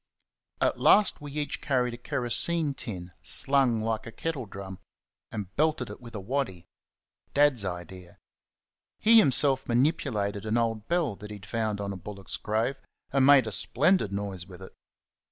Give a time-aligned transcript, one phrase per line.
[0.59, 4.79] At last we each carried a kerosene tin, slung like a kettle drum,
[5.31, 6.65] and belted it with a waddy
[7.35, 8.17] Dad's idea.
[8.97, 12.77] He himself manipulated an old bell that he had found on a bullock's grave,
[13.13, 14.73] and made a splendid noise with it.